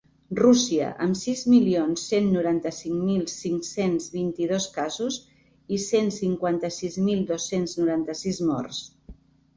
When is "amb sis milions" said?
1.07-2.05